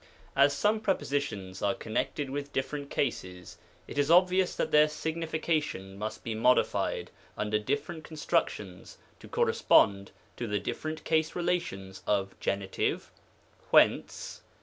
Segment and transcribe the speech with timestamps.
[0.35, 6.23] As some prepositions are connected with different cases, it is obvious that their signification must
[6.23, 13.11] be modified under different constructions to correspond to the different case relations of Genitive
[13.69, 14.41] (whence